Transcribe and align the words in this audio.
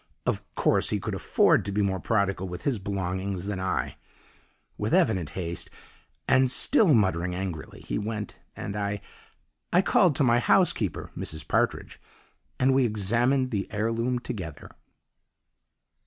Of 0.25 0.41
course, 0.55 0.89
he 0.89 0.99
could 0.99 1.13
afford 1.13 1.63
to 1.63 1.71
be 1.71 1.83
more 1.83 1.99
prodigal 1.99 2.47
with 2.47 2.63
his 2.63 2.79
belongings 2.79 3.45
than 3.45 3.59
I. 3.59 3.97
With 4.75 4.95
evident 4.95 5.29
haste, 5.37 5.69
and 6.27 6.49
still 6.49 6.95
muttering 6.95 7.35
angrily, 7.35 7.81
he 7.81 7.99
went 7.99 8.39
and 8.55 8.75
I 8.75 9.01
I 9.71 9.83
called 9.83 10.15
to 10.15 10.23
my 10.23 10.39
housekeeper 10.39 11.11
(Mrs. 11.15 11.47
Partridge), 11.47 12.01
and 12.57 12.73
we 12.73 12.83
examined 12.83 13.51
the 13.51 13.69
heirloom 13.71 14.17
together. 14.17 14.71